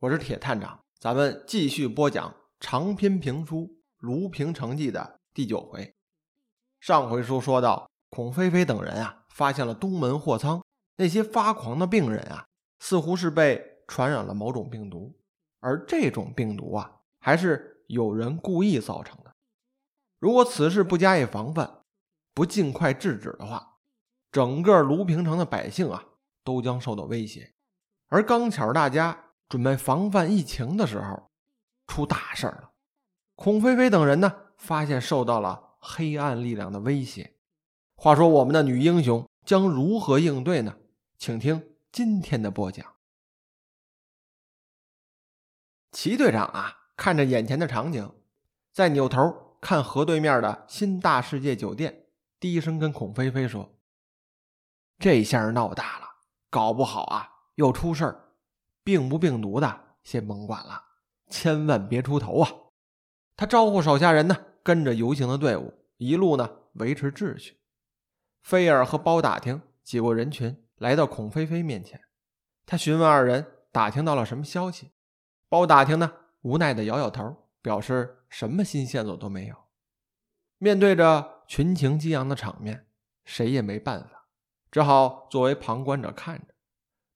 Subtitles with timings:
[0.00, 3.66] 我是铁探长，咱们继续播讲长篇评书
[3.98, 5.94] 《卢平城记》的第九回。
[6.80, 10.64] 上回书说到，孔飞飞等人啊，发现了东门货仓
[10.96, 12.46] 那些发狂的病人啊，
[12.78, 15.14] 似乎是被传染了某种病毒，
[15.58, 16.90] 而这种病毒啊，
[17.20, 19.30] 还是有人故意造成的。
[20.18, 21.82] 如果此事不加以防范，
[22.32, 23.76] 不尽快制止的话，
[24.32, 26.02] 整个卢平城的百姓啊，
[26.42, 27.52] 都将受到威胁。
[28.08, 31.28] 而刚巧大家准备防范疫情的时候，
[31.88, 32.70] 出大事了。
[33.34, 37.34] 孔飞飞等人呢，发现受到了黑暗力量的威胁。
[37.96, 40.76] 话说，我们的女英雄将如何应对呢？
[41.18, 42.86] 请听今天的播讲。
[45.90, 48.14] 齐队长啊，看着眼前的场景，
[48.72, 52.06] 再扭头看河对面的新大世界酒店，
[52.38, 53.74] 低声跟孔飞飞说
[55.00, 56.06] ：“这下闹大了，
[56.48, 58.29] 搞不好啊！”又出事儿，
[58.90, 60.82] 病不病毒的先甭管了，
[61.28, 62.50] 千万别出头啊！
[63.36, 67.60] 他招呼手下人呢，跟着游行的队伍一路呢维持秩序。
[68.42, 72.00] 菲尔和包打听挤过人群，来到孔飞飞面前。
[72.66, 74.90] 他询问二人打听到了什么消息。
[75.48, 79.54] 包打听呢，无奈的摇摇头，表示什么新线索都没有。
[80.58, 82.88] 面对着群情激昂的场面，
[83.24, 84.26] 谁也没办法，
[84.68, 86.49] 只好作为旁观者看着。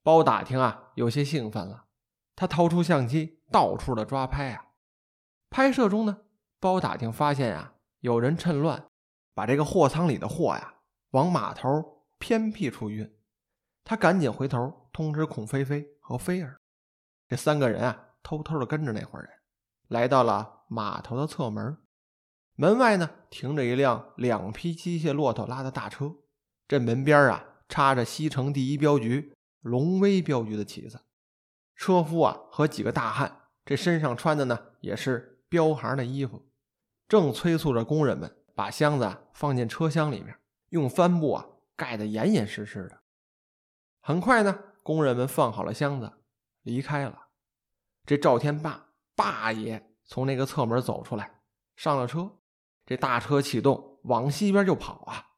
[0.04, 1.86] 包打听啊，有些兴奋了。
[2.36, 4.66] 他掏出相机，到处的抓拍啊。
[5.48, 6.18] 拍摄中呢，
[6.60, 8.84] 包打听发现啊，有人趁乱
[9.32, 10.74] 把这个货仓里的货呀
[11.12, 13.10] 往码头偏僻处运。
[13.82, 16.60] 他赶紧回头通知孔飞飞和菲儿，
[17.26, 19.26] 这三个人啊，偷偷的跟着那伙人，
[19.88, 21.78] 来到了码头的侧门。
[22.56, 26.16] 门外呢，停着一辆两匹机械骆驼拉的大车。
[26.68, 29.33] 这门边啊，插着西城第一镖局。
[29.64, 31.00] 龙威镖局的旗子，
[31.74, 36.50] 车夫啊和几个大汉，这身上穿的呢也是镖行的衣服，
[37.08, 40.38] 正催促着工人们把箱子啊放进车厢里面，
[40.68, 43.00] 用帆布啊盖得严严实实的。
[44.02, 46.12] 很快呢，工人们放好了箱子，
[46.60, 47.28] 离开了。
[48.04, 51.40] 这赵天霸霸爷从那个侧门走出来，
[51.74, 52.30] 上了车，
[52.84, 55.30] 这大车启动，往西边就跑啊。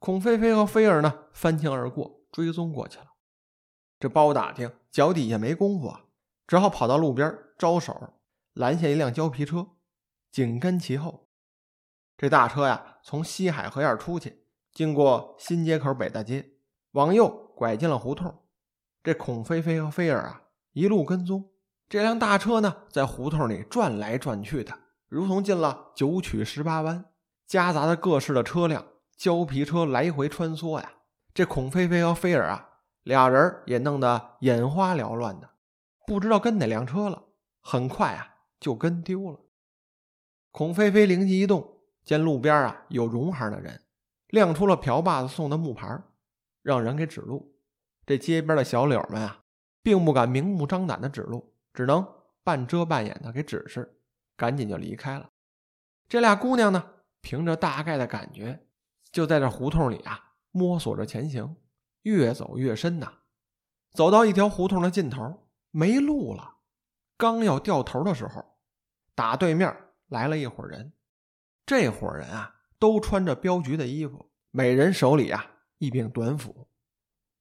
[0.00, 3.06] 孔飞飞和菲儿呢翻墙而过，追踪过去了。
[4.00, 6.06] 这包打听脚底下没功夫啊，
[6.46, 8.14] 只好跑到路边招手，
[8.54, 9.68] 拦下一辆胶皮车，
[10.32, 11.28] 紧跟其后。
[12.16, 16.52] 这大车呀，从西海河沿出去，经过新街口北大街，
[16.92, 18.42] 往右拐进了胡同。
[19.02, 21.50] 这孔飞飞和菲儿啊，一路跟踪。
[21.86, 24.72] 这辆大车呢，在胡同里转来转去的，
[25.08, 27.04] 如同进了九曲十八弯，
[27.46, 30.90] 夹杂着各式的车辆，胶皮车来回穿梭呀。
[31.34, 32.69] 这孔飞飞和菲儿啊。
[33.02, 35.50] 俩人也弄得眼花缭乱的，
[36.06, 37.24] 不知道跟哪辆车了。
[37.62, 39.40] 很快啊，就跟丢了。
[40.50, 43.82] 孔飞飞灵机一动，见路边啊有荣行的人，
[44.28, 46.02] 亮出了瓢把子送的木牌，
[46.62, 47.54] 让人给指路。
[48.06, 49.44] 这街边的小柳们啊，
[49.82, 52.06] 并不敢明目张胆的指路，只能
[52.42, 54.00] 半遮半掩的给指示，
[54.36, 55.30] 赶紧就离开了。
[56.08, 56.82] 这俩姑娘呢，
[57.20, 58.66] 凭着大概的感觉，
[59.12, 61.56] 就在这胡同里啊摸索着前行。
[62.02, 63.12] 越走越深呐，
[63.92, 66.56] 走到一条胡同的尽头，没路了。
[67.16, 68.56] 刚要掉头的时候，
[69.14, 69.76] 打对面
[70.08, 70.92] 来了一伙人。
[71.66, 75.44] 这伙人啊，都穿着镖局的衣服，每人手里啊
[75.78, 76.68] 一柄短斧。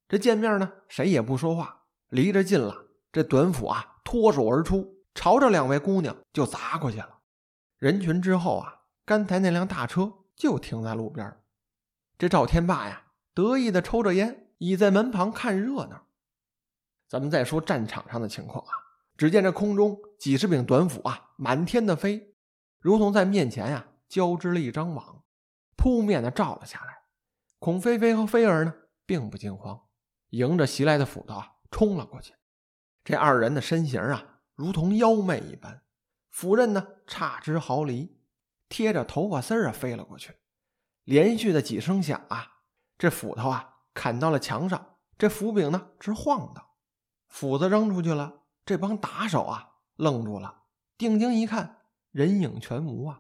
[0.07, 7.19] 这见面呢，谁也不说话，离着近了，这短斧啊脱手而出，朝着两位姑娘就砸过去了。
[7.77, 11.41] 人群之后啊，刚才那辆大车就停在路边。
[12.17, 13.03] 这赵天霸呀，
[13.33, 14.48] 得意的抽着烟。
[14.59, 16.05] 倚在门旁看热闹。
[17.07, 18.71] 咱们再说战场上的情况啊，
[19.17, 22.35] 只见这空中几十柄短斧啊，满天的飞，
[22.79, 25.23] 如同在面前呀交织了一张网，
[25.75, 26.99] 扑面的照了下来。
[27.57, 28.73] 孔飞飞和飞儿呢，
[29.05, 29.87] 并不惊慌，
[30.29, 32.35] 迎着袭来的斧头啊，冲了过去。
[33.03, 35.81] 这二人的身形啊，如同妖魅一般，
[36.29, 38.19] 斧刃呢差之毫厘，
[38.67, 40.35] 贴着头发丝儿啊飞了过去。
[41.05, 42.59] 连续的几声响啊，
[42.97, 43.77] 这斧头啊。
[43.99, 46.65] 砍到了墙上，这斧柄呢直晃荡，
[47.27, 48.43] 斧子扔出去了。
[48.63, 50.61] 这帮打手啊愣住了，
[50.97, 51.79] 定睛一看，
[52.11, 53.19] 人影全无啊！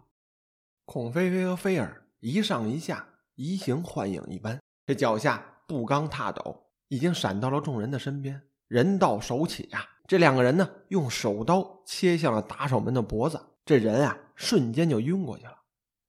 [0.85, 3.05] 孔飞飞和菲儿一上一下，
[3.35, 8.41] 移形换影一般，这脚下步刚踏斗，已经闪到了众人的身边。
[8.69, 15.57] 人到手起呀，这两个人呢用手刀切向了打手们的脖子，这人啊瞬间就晕过去了。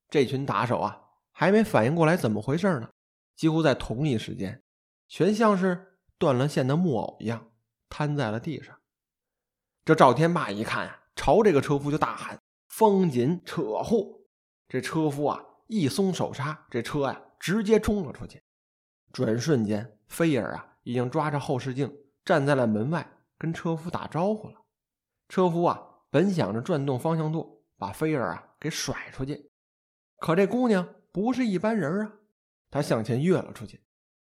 [0.08, 1.02] 这群打手啊
[1.32, 2.88] 还没反应过来怎么回事呢。
[3.40, 4.62] 几乎在同一时间，
[5.08, 7.50] 全像是断了线的木偶一样
[7.88, 8.78] 瘫在了地上。
[9.82, 12.38] 这赵天霸一看啊，朝这个车夫就大喊
[12.68, 14.20] ：“风紧扯货！”
[14.68, 18.42] 这车夫啊一松手刹，这车呀直接冲了出去。
[19.10, 21.90] 转瞬间，菲尔啊已经抓着后视镜
[22.22, 24.56] 站在了门外，跟车夫打招呼了。
[25.30, 29.50] 车夫啊本想着转动方向舵，把菲尔啊给甩出去，
[30.18, 32.12] 可这姑娘不是一般人啊，
[32.70, 33.82] 他向前跃了出去，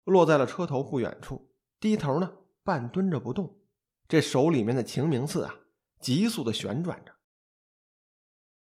[0.05, 2.33] 落在了车头不远处，低头呢
[2.63, 3.59] 半蹲着不动。
[4.07, 5.55] 这手里面的晴明刺啊，
[5.99, 7.13] 急速的旋转着。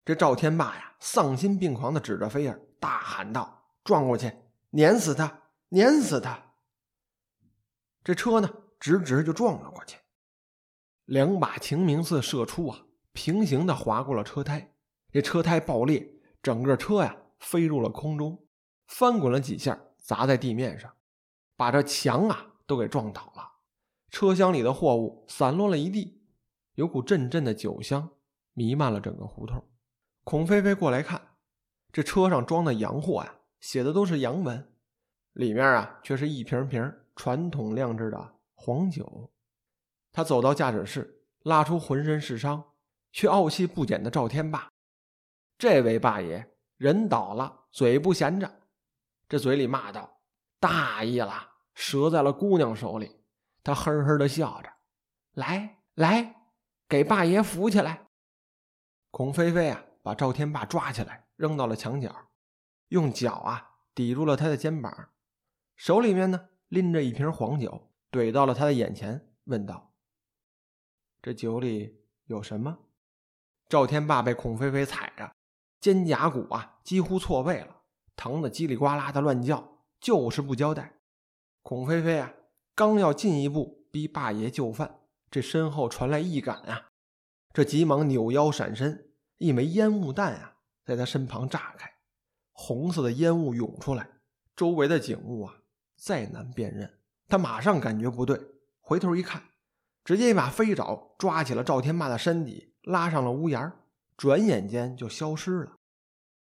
[0.05, 4.33] 这赵天霸呀，丧心病狂的指着菲儿，大喊道：“撞过去，
[4.71, 6.55] 碾死他，碾死他！”
[8.03, 8.51] 这车呢，
[8.81, 9.99] 直直就撞了过去。
[11.05, 14.75] 两把晴明刺射出啊，平行的划过了车胎，
[15.13, 16.11] 这车胎爆裂，
[16.43, 18.47] 整个车呀飞入了空中，
[18.89, 20.93] 翻滚了几下，砸在地面上，
[21.57, 23.53] 把这墙啊都给撞倒了。
[24.11, 26.23] 车厢里的货物散落了一地，
[26.75, 28.09] 有股阵阵的酒香
[28.55, 29.63] 弥漫了整个胡同。
[30.25, 31.37] 孔飞飞过来看，
[31.93, 34.73] 这车上装的洋货呀，写的都是洋文，
[35.35, 39.31] 里面啊却是一瓶瓶传统酿制的黄酒。
[40.11, 42.65] 他走到驾驶室，拉出浑身是伤
[43.13, 44.69] 却傲气不减的赵天霸。
[45.59, 48.58] 这位霸爷人倒了，嘴不闲着，
[49.29, 50.23] 这嘴里骂道
[50.59, 53.17] ：“大意了，折在了姑娘手里。”
[53.63, 54.73] 他呵呵的笑着，
[55.33, 56.37] 来来，
[56.89, 58.07] 给霸爷扶起来。
[59.11, 62.31] 孔飞飞啊，把赵天霸抓起来，扔到了墙角，
[62.89, 65.11] 用脚啊抵住了他的肩膀，
[65.77, 69.93] 手里面呢拎着一瓶黄酒，怼到了他的眼前，问道
[71.21, 72.79] ：“这酒里有什么？”
[73.69, 75.31] 赵天霸被孔飞飞踩着，
[75.79, 77.78] 肩胛骨啊几乎错位了，
[78.19, 80.99] 疼得叽里呱啦的乱叫，就是不交代。
[81.63, 82.35] 孔飞飞啊。
[82.75, 85.01] 刚要进一步逼霸爷就范，
[85.33, 86.91] 这身后传来一杆啊！
[87.53, 91.93] 这急忙扭腰闪身，一枚烟雾弹啊，在他身旁炸开，
[92.53, 94.09] 红色的烟雾涌出来，
[94.55, 95.57] 周围的景物啊
[95.97, 97.01] 再难辨认。
[97.27, 98.41] 他马上感觉不对，
[98.81, 99.43] 回头一看，
[100.05, 103.73] 直接一把飞爪抓起了赵天霸的身体，拉上了屋檐，
[104.17, 105.73] 转眼间就消失了。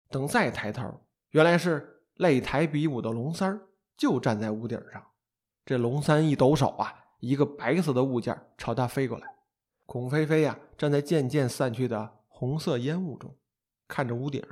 [0.08, 5.04] 等再抬头，原来是擂台比武的龙三儿就站在屋顶上。
[5.64, 9.36] 这龙三一抖手啊，一个白色的物件朝他飞过来。
[9.84, 13.36] 孔飞飞呀，站在渐渐散去的红色烟雾中，
[13.86, 14.42] 看着屋顶，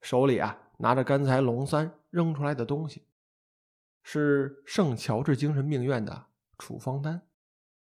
[0.00, 3.06] 手里啊拿着刚才龙三扔出来的东西，
[4.02, 6.26] 是圣乔治精神病院的
[6.58, 7.22] 处方单，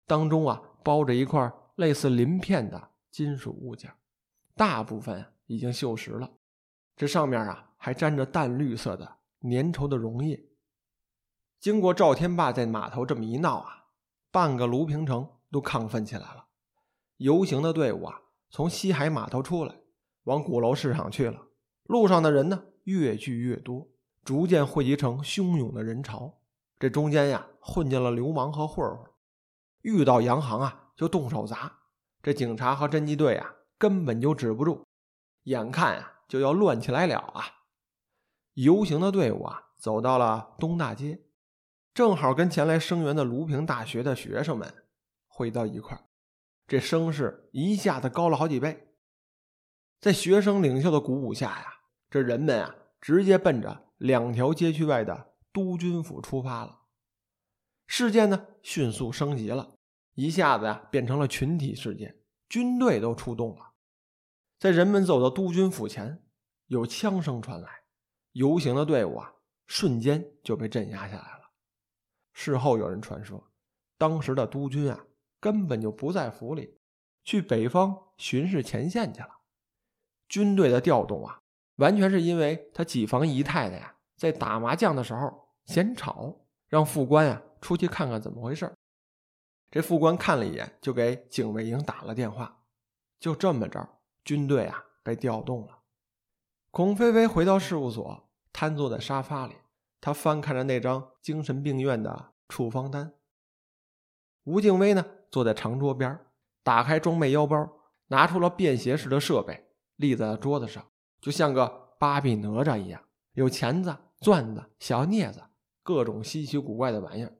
[0.05, 3.93] 当中啊包着一块类似鳞片的金属物件，
[4.55, 6.31] 大部分已经锈蚀了，
[6.95, 10.45] 这上面啊还沾着淡绿色的粘稠的溶液。
[11.59, 13.85] 经过赵天霸在码头这么一闹啊，
[14.31, 16.45] 半个卢平城都亢奋起来了。
[17.17, 19.75] 游行的队伍啊，从西海码头出来，
[20.23, 21.47] 往鼓楼市场去了。
[21.83, 23.87] 路上的人呢，越聚越多，
[24.23, 26.41] 逐渐汇集成汹涌的人潮。
[26.77, 29.09] 这中间呀，混进了流氓和混混，
[29.81, 31.79] 遇到洋行啊，就动手砸。
[32.21, 34.85] 这警察和侦缉队啊，根本就止不住，
[35.43, 37.43] 眼看啊，就要乱起来了啊！
[38.61, 41.21] 游行的队伍啊，走到了东大街。
[41.93, 44.83] 正好跟前来声援的卢平大学的学生们
[45.27, 45.97] 汇到一块，
[46.67, 48.89] 这声势一下子高了好几倍。
[50.01, 51.67] 在学生领袖的鼓舞下呀，
[52.09, 56.81] 这人们啊直接奔着两条街区外的督军府出发了。
[57.87, 59.73] 事件呢迅速升级了，
[60.15, 63.71] 一下子呀变成了群体事件，军队都出动了。
[64.59, 66.21] 在人们走到督军府前，
[66.67, 67.69] 有枪声传来，
[68.33, 69.33] 游行的队伍啊
[69.67, 71.51] 瞬间就被镇压下来了。
[72.33, 73.51] 事后有人传说，
[73.97, 75.05] 当时的督军啊
[75.39, 76.77] 根本就不在府里，
[77.23, 79.41] 去北方巡视前线去了。
[80.27, 81.41] 军队的调动啊，
[81.75, 88.71] 完全是因为他几房姨太太呀在打麻将的时候嫌吵，让副官呀出去看看怎么回事。
[89.71, 92.63] 这副官看了一眼，就给警卫营打了电话。
[93.19, 95.78] 就这么着，军队啊被调动了。
[96.71, 99.55] 孔飞飞回到事务所，瘫坐在沙发里。
[99.99, 103.13] 他翻看着那张精神病院的处方单。
[104.43, 106.19] 吴敬威呢，坐在长桌边，
[106.63, 107.69] 打开装备腰包，
[108.07, 110.85] 拿出了便携式的设备，立在了桌子上，
[111.19, 115.43] 就像个芭比哪吒一样，有钳子、钻子、小镊子，
[115.83, 117.33] 各种稀奇古怪的玩意儿。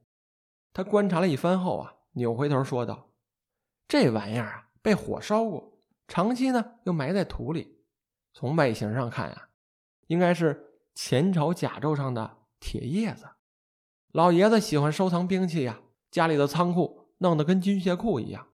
[0.74, 3.12] 他观察了一番后啊，扭回头说道
[3.88, 7.79] ：“这玩意儿啊，被火烧过，长期呢又埋在土里。
[8.34, 9.50] 从外形上看呀，
[10.08, 13.26] 应该是前朝甲胄上的。”铁叶子，
[14.12, 15.80] 老爷子喜欢收藏兵器呀，
[16.12, 18.50] 家里的仓库弄得跟军械库一样。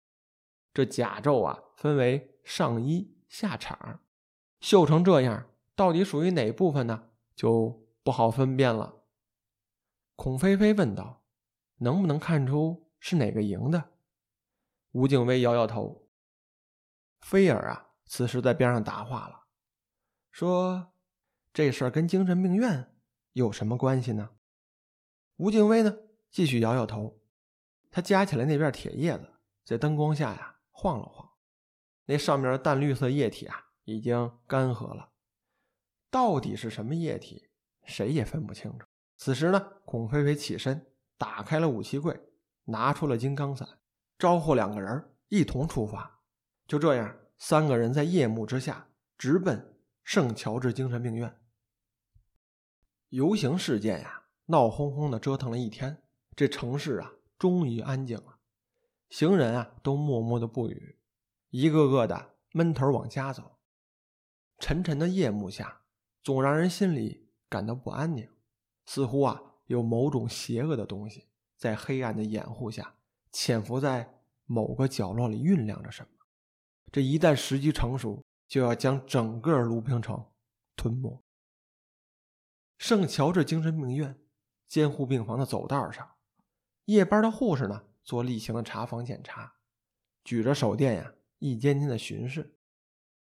[0.75, 3.99] 这甲胄啊，分为上衣下氅，
[4.61, 7.11] 绣成这样，到底属于哪部分呢？
[7.37, 9.05] 就不好分辨了。
[10.17, 11.23] 孔飞飞问道
[11.79, 13.91] ：“能不能看出是哪个营的？”
[14.91, 16.09] 吴敬威摇摇头。
[17.21, 19.42] 菲尔啊，此时在边上答话了，
[20.33, 20.95] 说
[21.53, 22.91] ：“这事儿跟精神病院
[23.35, 24.31] 有什么关系呢？”
[25.37, 25.95] 吴敬威呢，
[26.31, 27.21] 继续摇摇头。
[27.91, 29.29] 他夹起来那片铁叶子，
[29.63, 31.29] 在灯光下呀晃了晃，
[32.07, 35.11] 那上面的淡绿色液体啊已经干涸了。
[36.11, 37.51] 到底是什么液体，
[37.85, 38.87] 谁也分不清楚。
[39.19, 40.87] 此时呢，孔飞飞起身，
[41.19, 42.19] 打开了武器柜，
[42.65, 43.69] 拿出了金刚伞，
[44.19, 46.23] 招呼两个人一同出发。
[46.67, 49.72] 就这样，三个人在夜幕之下直奔
[50.05, 51.39] 圣乔治精神病院。
[53.09, 56.03] 游行事件呀，闹哄哄的折腾了一天，
[56.37, 57.13] 这城市啊。
[57.39, 58.39] 终于安静了，
[59.11, 61.01] 行人啊都默默的不语，
[61.51, 63.59] 一个个的闷头往家走。
[64.61, 65.81] 沉沉的夜幕下，
[66.23, 68.31] 总让人心里感到不安宁，
[68.87, 72.95] 似乎啊有某种邪恶的东西在黑暗的掩护下
[73.33, 76.09] 潜伏在某个角落里酝酿着什么。
[76.93, 80.27] 这一旦时机成熟，就要将整个卢平城
[80.77, 81.25] 吞没。
[82.77, 84.21] 圣乔治精神病院
[84.69, 86.17] 监护病房的走道上。
[86.85, 89.55] 夜班的护士呢，做例行的查房检查，
[90.23, 92.55] 举着手电呀，一间间的巡视。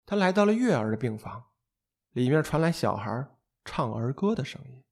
[0.07, 1.51] 他来到了月儿的病房，
[2.13, 3.29] 里面传来小孩
[3.67, 4.83] 唱儿歌的声音。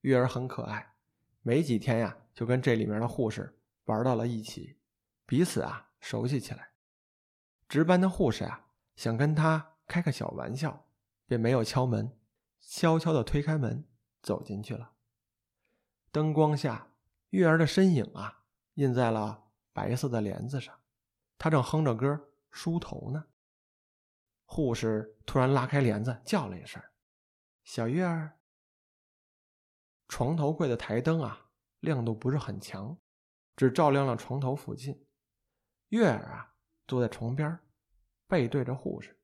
[0.00, 0.96] 月儿很可爱，
[1.42, 4.76] 没几天呀，就跟这里面的护士玩到了一起，
[5.24, 6.72] 彼此啊熟悉起来。
[7.68, 8.66] 值班的护士啊，
[9.02, 10.86] 想跟他开个小玩笑，
[11.26, 12.16] 便没有敲门，
[12.60, 13.84] 悄悄地推开门
[14.22, 14.92] 走进去了。
[16.12, 16.92] 灯光下。
[17.30, 18.44] 月儿的身影啊，
[18.74, 20.78] 印在了白色的帘子上。
[21.36, 23.24] 她正哼着歌梳头呢。
[24.44, 26.80] 护士突然拉开帘子，叫了一声
[27.64, 28.38] ：“小月儿。”
[30.06, 32.96] 床头柜的台灯啊，亮度不是很强，
[33.56, 35.04] 只照亮了床头附近。
[35.88, 36.54] 月儿啊，
[36.86, 37.58] 坐在床边，
[38.32, 39.20] 背对着护士。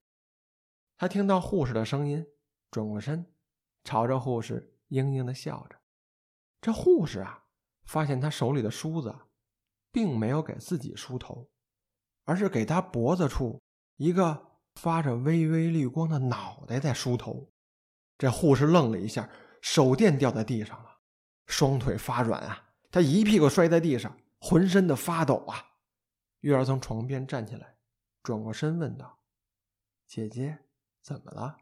[0.98, 2.26] 他听到护士的声音，
[2.70, 3.24] 转过身，
[3.82, 5.78] 朝着护士嘤嘤的笑着。
[6.60, 7.46] 这护士啊。
[7.88, 9.16] 发现他手里的梳子，
[9.90, 11.50] 并没有给自己梳头，
[12.26, 13.62] 而是给他脖子处
[13.96, 17.50] 一个发着微微绿光的脑袋在梳头。
[18.18, 19.30] 这护士愣了一下，
[19.62, 20.98] 手电掉在地上了，
[21.46, 25.64] 双腿发软啊，他一屁股摔在地上，浑身的发抖啊。
[26.40, 27.77] 月儿从床边站起来，
[28.22, 29.18] 转过身问道
[30.06, 30.58] ：“姐姐，
[31.02, 31.58] 怎么了？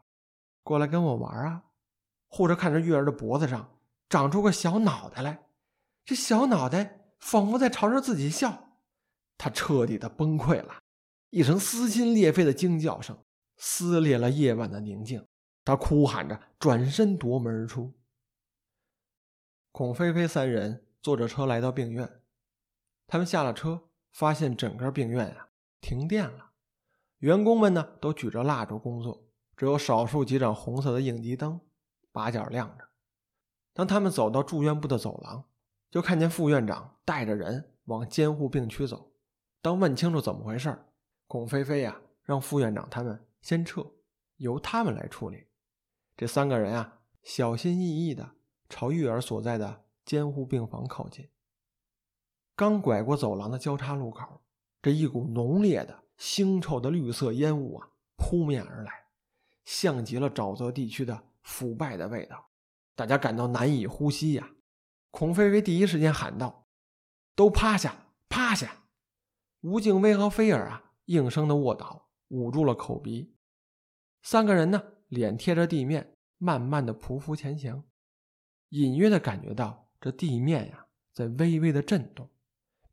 [0.63, 1.65] 过来跟我玩啊？”
[2.29, 5.47] 护士看着月儿的脖子上长出个小脑袋来。
[6.03, 8.79] 这小脑袋仿佛在朝着自己笑，
[9.37, 10.81] 他彻底的崩溃了，
[11.29, 13.23] 一声撕心裂肺的惊叫声
[13.57, 15.25] 撕裂了夜晚的宁静。
[15.65, 17.93] 他哭喊着转身夺门而出。
[19.73, 22.21] 孔飞飞三人坐着车来到病院，
[23.05, 25.49] 他们下了车，发现整个病院啊
[25.81, 26.46] 停电了，
[27.19, 31.59] 员工们呢都举着蜡烛工作，只有少数几盏红色的应急灯
[32.11, 32.85] 把角亮着。
[33.73, 35.45] 当他们走到住院部的走廊。
[35.89, 39.13] 就看见副院长带着人往监护病区走。
[39.61, 40.77] 当问清楚怎么回事
[41.27, 43.85] 孔飞飞呀让副院长他们先撤，
[44.35, 45.45] 由他们来处理。
[46.17, 48.29] 这三个人啊，小心翼翼地
[48.67, 51.29] 朝玉儿所在的监护病房靠近。
[52.53, 54.41] 刚拐过走廊的交叉路口，
[54.81, 58.91] 这一股浓烈的腥臭的绿色烟雾啊扑面而来，
[59.65, 62.49] 像极了沼泽地区的腐败的味道，
[62.95, 64.49] 大家感到难以呼吸呀。
[65.11, 66.67] 孔飞飞第一时间喊道
[67.35, 68.85] ：“都趴下，趴下！”
[69.61, 73.35] 吴敬威和菲尔啊，应声的卧倒，捂住了口鼻。
[74.21, 77.83] 三个人呢，脸贴着地面，慢慢的匍匐前行，
[78.69, 82.29] 隐约的感觉到这地面呀，在微微的震动，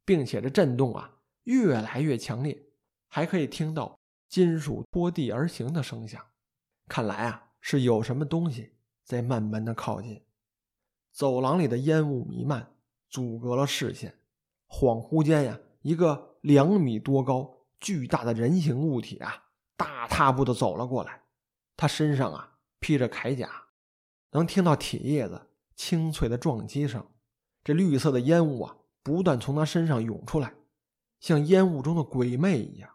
[0.04, 2.66] 并且这震动啊，越来越强烈，
[3.14, 6.20] 还可以听到金属拖地而行的声响。
[6.88, 8.72] 看来啊，是有什么东西
[9.04, 10.20] 在慢慢的靠近。
[11.12, 12.74] 走廊里的烟雾弥漫，
[13.08, 14.18] 阻隔了视线。
[14.66, 19.44] 恍惚间呀，一个两米多高、巨大的人形物体啊，
[19.76, 21.22] 大踏步的走了过来。
[21.76, 23.48] 他身上啊披着铠甲，
[24.32, 25.40] 能听到铁叶子
[25.76, 27.06] 清脆的撞击声。
[27.62, 30.52] 这绿色的烟雾啊，不断从他身上涌出来，
[31.20, 32.90] 像烟雾中的鬼魅一样。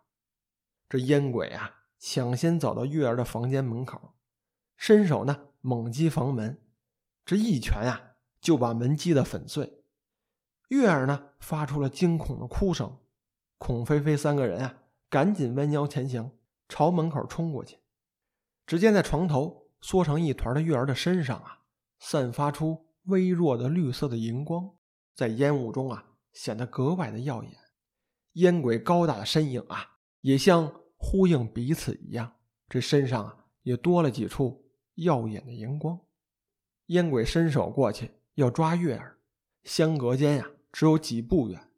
[0.89, 4.15] 这烟鬼啊，抢先走到月儿的房间门口，
[4.75, 6.59] 伸手呢猛击房门，
[7.23, 8.15] 这一拳啊！
[8.41, 9.83] 就把门击得粉碎，
[10.69, 12.97] 月儿呢发出了惊恐的哭声，
[13.57, 14.77] 孔飞飞三个人啊
[15.09, 16.31] 赶紧弯腰前行，
[16.69, 17.79] 朝门口冲过去。
[18.65, 21.59] 只见在床头缩成一团的月儿的身上啊，
[21.99, 24.71] 散发出微弱的绿色的荧光，
[25.13, 27.51] 在烟雾中啊，显得格外的耀眼。
[28.33, 32.33] 烟鬼高大的身影啊，也像呼应彼此一样，
[32.67, 35.99] 这身上啊，也多了几处耀眼的荧光。
[36.87, 39.17] 烟鬼伸手过去要抓月儿，
[39.63, 41.69] 相隔间呀，只有几步远。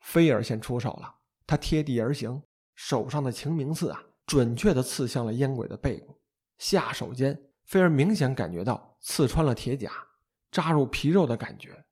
[0.00, 1.16] 菲儿先出手了，
[1.46, 2.42] 他贴地而行，
[2.74, 4.04] 手上的晴明刺啊。
[4.24, 6.16] 准确地刺向了烟鬼的背部，
[6.56, 9.92] 下手间，菲儿明显感觉到刺穿了铁甲，
[10.50, 11.84] 扎入皮肉的感觉。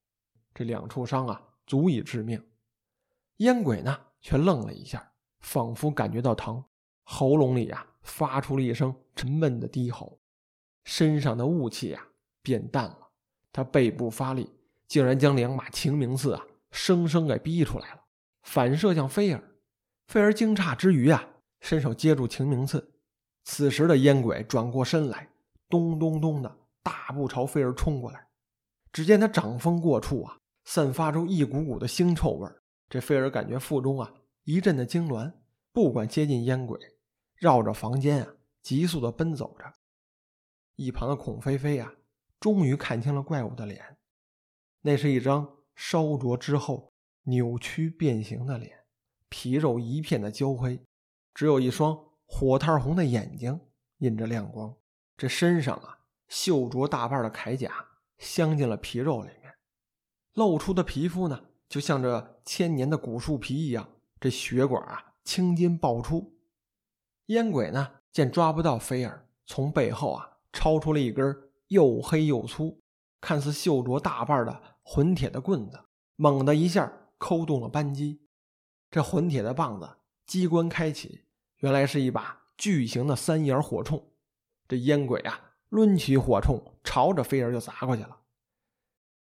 [0.55, 2.43] 这两处伤啊，足以致命。
[3.39, 5.10] 烟鬼呢，却愣了一下，
[5.40, 6.62] 仿佛感觉到疼，
[7.04, 10.18] 喉咙里啊，发出了一声沉闷的低吼，
[10.85, 12.02] 身上的雾气啊，
[12.42, 13.09] 变淡了。
[13.52, 14.50] 他背部发力，
[14.87, 18.00] 竟然将两把晴明刺啊，生生给逼出来了，
[18.42, 19.42] 反射向菲儿。
[20.06, 21.26] 菲儿惊诧之余啊。
[21.61, 22.90] 伸手接住晴明刺，
[23.44, 25.28] 此时的烟鬼转过身来，
[25.68, 28.26] 咚咚咚的大步朝菲儿冲过来。
[28.92, 32.49] 只见他掌风过处啊，散发出一股股的腥臭味
[32.88, 34.11] 这菲儿感觉腹中啊
[34.44, 35.32] 一阵的痉挛，
[35.73, 36.78] 不管接近烟鬼，
[37.35, 39.75] 绕着房间啊急速的奔走着。
[40.76, 41.92] 一旁的孔飞飞啊，
[42.38, 43.99] 终于看清了怪物的脸，
[44.80, 46.92] 那是一张烧灼之后
[47.25, 48.85] 扭曲变形的脸，
[49.28, 50.80] 皮肉一片的焦黑。
[51.35, 53.61] 只有一双火炭红的眼睛
[53.99, 54.75] 印着亮光，
[55.16, 57.73] 这身上啊，锈着大半的铠甲
[58.18, 59.54] 镶进了皮肉里面，
[60.32, 66.37] 露出的皮肤呢，就像这千年的古树皮一样，这血管啊，青筋爆出。
[67.27, 71.35] 烟鬼呢，见抓不到菲儿，从背后啊，抄出了一根
[71.69, 72.83] 又黑又粗、
[73.21, 75.81] 看似锈着大半的混铁的棍子，
[76.17, 78.21] 猛的一下抠动了扳机，
[78.91, 79.89] 这混铁的棒子。
[80.27, 81.23] 机关开启，
[81.57, 84.00] 原来是一把巨型的三眼火铳。
[84.69, 88.21] 这烟鬼啊，抡起火铳，朝着飞儿就砸过去了。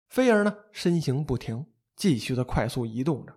[0.09, 3.37] 飞儿呢，身形不停，继续的快速移动着。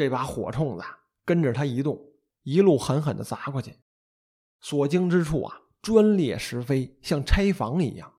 [0.00, 0.84] 这把火铳子
[1.26, 2.00] 跟着他移动，
[2.42, 3.76] 一路狠狠的砸过去。
[4.58, 8.14] 所经之处啊，砖裂石飞，像拆房一样。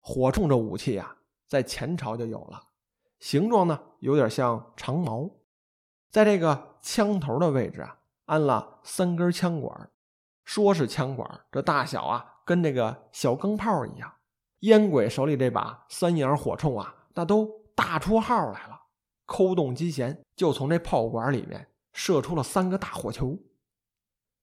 [0.00, 1.16] 火铳这武器啊，
[1.48, 2.62] 在前朝就有了，
[3.20, 5.30] 形状呢，有点像长矛。
[6.10, 7.96] 在这个枪头的位置啊，
[8.26, 9.90] 安了三根枪管，
[10.44, 14.12] 说是枪管，这大小啊，跟这个小钢炮一样。
[14.58, 18.78] 烟鬼手里这把三眼火铳啊，那都大出号来了，
[19.24, 23.38] 扣动机弦，就从这炮管里面射出了三个大火球。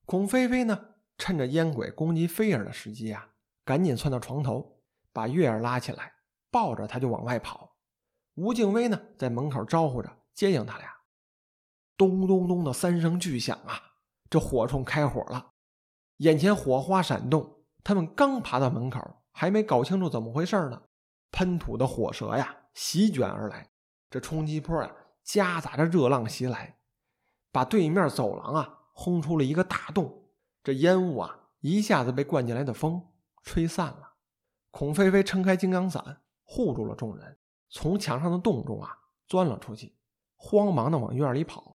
[0.06, 3.32] 孔飞飞呢，趁着烟鬼攻击菲儿的时机啊，
[3.66, 4.80] 赶紧窜到床头，
[5.12, 6.14] 把月儿拉起来，
[6.52, 7.78] 抱着他就往外跑。
[8.36, 10.88] 吴敬威呢，在门口招呼着接应他俩。
[11.98, 13.82] 咚咚咚的三声巨响啊！
[14.30, 15.54] 这火铳开火了，
[16.18, 17.64] 眼前火花闪动。
[17.84, 20.80] 他们刚爬到门口，还没搞清楚怎么回事呢，
[21.32, 23.72] 喷吐的火舌呀席卷而来，
[24.12, 24.92] 这冲击波啊
[25.28, 26.78] 夹杂着热浪袭来，
[27.52, 30.24] 把对面走廊啊轰出了一个大洞。
[30.64, 33.06] 这烟雾啊一下子被灌进来的风
[33.44, 34.14] 吹散了。
[34.72, 37.38] 孔飞飞撑开金刚伞护住了众人，
[37.70, 39.98] 从墙上的洞中啊钻了出去，
[40.38, 41.76] 慌忙的往院里跑。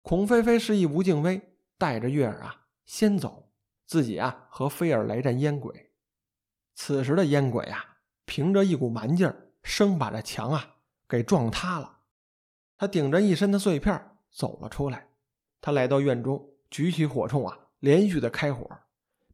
[0.00, 3.52] 孔飞飞示意吴敬威带着月儿啊先走，
[3.84, 5.92] 自己啊和菲儿来战烟鬼。
[6.74, 11.98] 此时的烟鬼啊，凭着一股蛮劲儿，生把这墙啊给撞塌了。
[12.82, 15.06] 他顶着一身的碎片走了出来。
[15.60, 18.68] 他来到院中，举起火铳啊，连续的开火，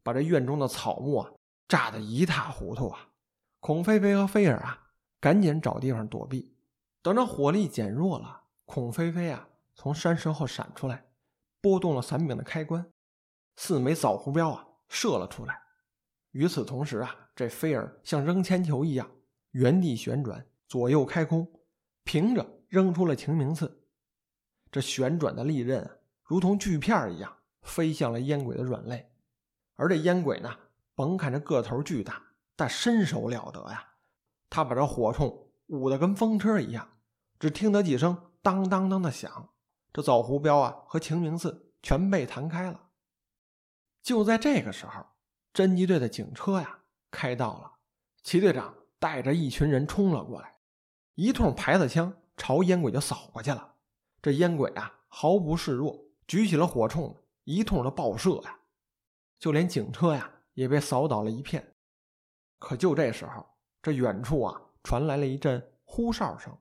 [0.02, 1.32] 把这院中的草木啊
[1.66, 3.08] 炸得一塌糊涂啊。
[3.60, 6.54] 孔飞飞和菲儿啊，赶紧找地方躲避。
[7.00, 9.48] 等着火力减弱了，孔飞飞啊。
[9.74, 11.06] 从山石后闪出来，
[11.62, 12.84] 拨动了伞柄的开关，
[13.56, 15.58] 四枚枣胡镖啊射了出来。
[16.32, 19.10] 与此同时啊，这菲儿像扔铅球一样
[19.52, 21.50] 原地旋转，左右开弓，
[22.04, 23.84] 平着扔出了晴明刺。
[24.70, 29.10] 这旋转的利刃，如同锯片一样飞向了烟鬼的软肋。
[29.76, 30.54] 而这烟鬼呢，
[30.94, 32.22] 甭看这个头巨大，
[32.54, 33.94] 但身手了得呀。
[34.50, 36.88] 他把这火铳舞得跟风车一样，
[37.38, 39.50] 只听得几声当当当的响。
[39.92, 42.88] 这枣胡镖啊和晴明刺全被弹开了。
[44.02, 45.06] 就在这个时候，
[45.52, 47.72] 侦缉队的警车呀开到了，
[48.22, 50.56] 齐队长带着一群人冲了过来，
[51.14, 53.74] 一通排子枪朝烟鬼就扫过去了。
[54.22, 58.58] 这烟鬼啊毫不示弱，举起了火铳，一通的爆射呀，
[59.38, 61.74] 就连警车呀也被扫倒了一片。
[62.58, 63.46] 可就这时候，
[63.82, 66.56] 这远处啊传来了一阵呼哨声，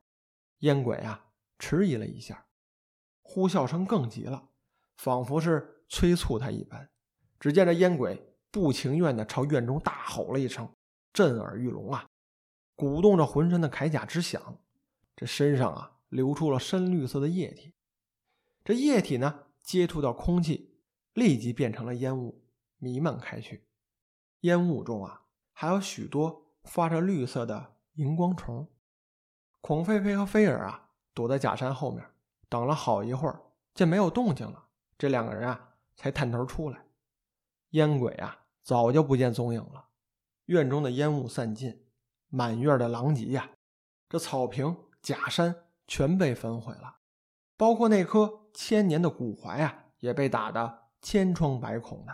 [0.59, 1.23] 烟鬼啊
[1.59, 2.45] 迟疑了一下。
[3.21, 4.49] 呼啸声更急了，
[4.97, 6.89] 仿佛是催促他一般。
[7.39, 10.67] 只见这烟鬼不情愿地朝院中大吼了一声，
[11.13, 12.07] 震耳欲聋啊！
[12.75, 14.59] 鼓动着浑身的铠甲直响，
[15.17, 17.73] 这身上啊流出了深绿色的液体。
[18.63, 20.77] 这液体呢接触到空气，
[21.13, 22.43] 立即变成了烟雾，
[22.77, 23.65] 弥漫开去。
[24.41, 28.69] 烟雾中啊还有许多发着绿色的荧光虫。
[29.60, 32.06] 孔飞飞和菲儿啊躲在假山后面，
[32.47, 33.41] 等了好一会儿，
[33.73, 34.67] 见没有动静了，
[34.99, 36.86] 这两个人啊才探头出来。
[37.71, 39.88] 烟鬼啊早就不见踪影了，
[40.45, 41.84] 院中的烟雾散尽。
[42.30, 43.49] 满院的狼藉呀，
[44.10, 44.77] 这草坪、
[45.08, 45.56] 假山
[45.88, 46.98] 全被焚毁了，
[47.56, 52.13] 包括那棵千年的古槐啊，也被打得千疮百孔的。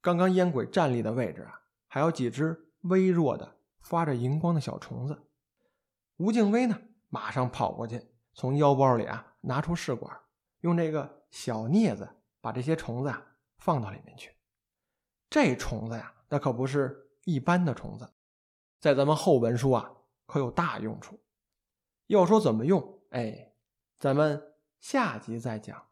[0.00, 5.26] 刚刚烟鬼站立的位置啊，还有几只微弱的、发着荧光的小虫子。
[6.18, 8.00] 吴敬威呢，马上跑过去，
[8.32, 10.16] 从腰包里啊拿出试管，
[10.60, 12.08] 用这个小镊子
[12.40, 13.20] 把这些虫子啊
[13.56, 14.32] 放到里面去。
[15.28, 18.08] 这虫子呀，那可不是一般的虫子。
[18.78, 19.90] 在咱们后文书啊，
[20.26, 21.20] 可有大用处。
[22.08, 23.52] 要说怎么用，哎，
[23.98, 25.88] 咱们下集再讲。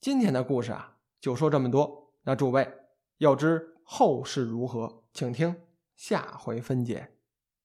[0.00, 2.12] 今天的故事啊，就说这么多。
[2.24, 2.68] 那诸位
[3.18, 5.62] 要知后事如何，请听
[5.94, 7.13] 下回分解。